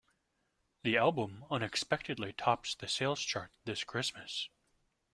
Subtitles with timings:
[0.81, 4.49] The album unexpectedly tops the sales chart this Christmas.